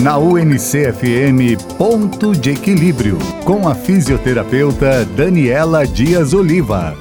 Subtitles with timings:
[0.00, 6.96] Na UNCFM Ponto de Equilíbrio, com a fisioterapeuta Daniela Dias Oliva.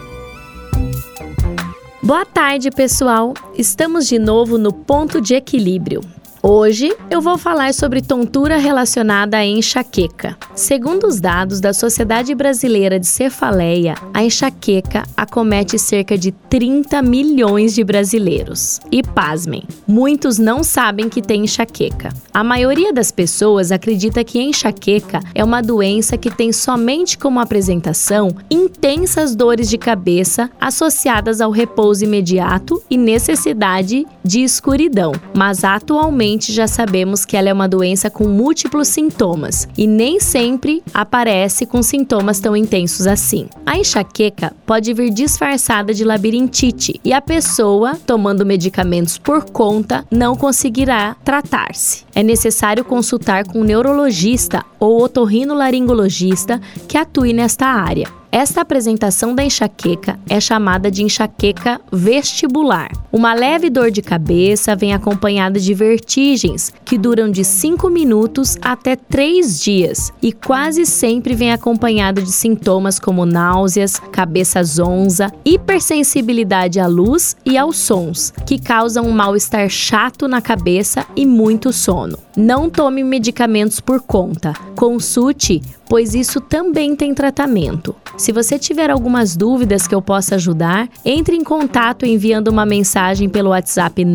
[2.01, 3.35] Boa tarde, pessoal.
[3.53, 6.01] Estamos de novo no Ponto de Equilíbrio.
[6.41, 10.37] Hoje eu vou falar sobre tontura relacionada à enxaqueca.
[10.53, 17.73] Segundo os dados da Sociedade Brasileira de Cefaleia, a enxaqueca acomete cerca de 30 milhões
[17.73, 18.79] de brasileiros.
[18.91, 22.09] E pasmem, muitos não sabem que tem enxaqueca.
[22.31, 28.29] A maioria das pessoas acredita que enxaqueca é uma doença que tem somente como apresentação
[28.49, 36.51] intensas dores de cabeça associadas ao repouso imediato e necessidade de escuridão, mas atualmente atualmente
[36.51, 41.81] já sabemos que ela é uma doença com múltiplos sintomas e nem sempre aparece com
[41.81, 43.47] sintomas tão intensos assim.
[43.65, 50.35] A enxaqueca pode vir disfarçada de labirintite e a pessoa, tomando medicamentos por conta, não
[50.35, 52.03] conseguirá tratar-se.
[52.13, 58.07] É necessário consultar com um neurologista ou otorrinolaringologista que atue nesta área.
[58.31, 62.91] Esta apresentação da enxaqueca é chamada de enxaqueca vestibular.
[63.11, 68.97] Uma leve dor de cabeça vem acompanhada de vertigens, que duram de 5 minutos até
[68.97, 76.87] 3 dias, e quase sempre vem acompanhada de sintomas como náuseas, cabeça zonza, hipersensibilidade à
[76.87, 82.19] luz e aos sons, que causam um mal-estar chato na cabeça e muito sono.
[82.35, 84.53] Não tome medicamentos por conta.
[84.75, 87.93] Consulte, pois isso também tem tratamento.
[88.17, 93.27] Se você tiver algumas dúvidas que eu possa ajudar, entre em contato enviando uma mensagem
[93.29, 94.05] pelo WhatsApp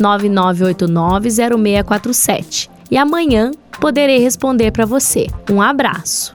[0.00, 2.68] 999890647.
[2.90, 5.26] E amanhã poderei responder para você.
[5.50, 6.33] Um abraço.